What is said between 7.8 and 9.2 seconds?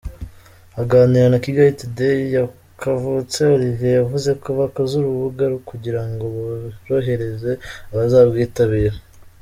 abazabwitabira.